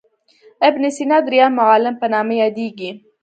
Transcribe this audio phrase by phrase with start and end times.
[0.67, 2.91] ابن سینا درېم معلم په نامه یادیږي.